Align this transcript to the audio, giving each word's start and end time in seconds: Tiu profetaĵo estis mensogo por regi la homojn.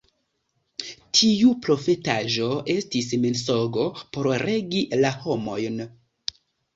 Tiu 1.17 1.49
profetaĵo 1.65 2.47
estis 2.75 3.09
mensogo 3.25 3.85
por 4.17 4.31
regi 4.45 4.81
la 5.03 5.13
homojn. 5.27 5.77